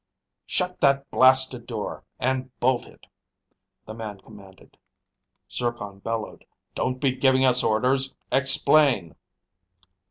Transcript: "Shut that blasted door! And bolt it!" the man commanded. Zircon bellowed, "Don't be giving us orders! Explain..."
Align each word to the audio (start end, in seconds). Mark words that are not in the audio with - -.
"Shut 0.47 0.79
that 0.81 1.11
blasted 1.11 1.67
door! 1.67 2.03
And 2.19 2.49
bolt 2.59 2.87
it!" 2.87 3.05
the 3.85 3.93
man 3.93 4.19
commanded. 4.19 4.75
Zircon 5.51 5.99
bellowed, 5.99 6.43
"Don't 6.73 6.99
be 6.99 7.11
giving 7.11 7.45
us 7.45 7.63
orders! 7.63 8.15
Explain..." 8.31 9.13